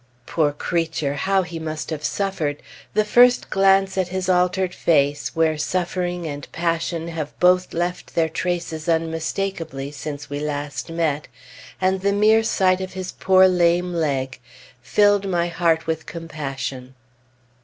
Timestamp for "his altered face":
4.07-5.35